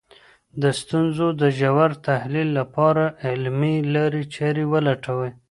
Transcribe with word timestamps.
د 0.61 0.63
ستونزو 0.81 1.27
د 1.41 1.43
ژور 1.59 1.91
تحلیل 2.07 2.49
لپاره 2.59 3.03
علمي 3.27 3.75
لاري 3.93 4.23
چارې 4.35 4.63
ولټوئ. 4.73 5.31